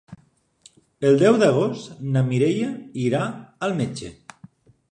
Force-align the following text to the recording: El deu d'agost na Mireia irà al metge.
El 1.09 1.19
deu 1.23 1.37
d'agost 1.43 2.01
na 2.15 2.25
Mireia 2.31 2.73
irà 3.09 3.23
al 3.67 3.77
metge. 3.83 4.13